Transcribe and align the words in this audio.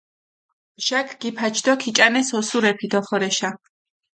ბჟაქ 0.83 1.09
გიფაჩ 1.21 1.55
დო 1.65 1.73
ქიჭანეს 1.81 2.29
ოსურეფი 2.37 2.87
დოხორეშა. 2.91 3.49